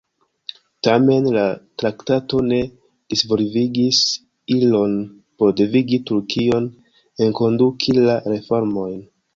[0.87, 1.43] Tamen, la
[1.81, 2.59] traktato ne
[3.15, 4.01] disvolvigis
[4.57, 4.99] ilon
[5.37, 6.71] por devigi Turkion
[7.29, 9.03] enkonduki la reformojn.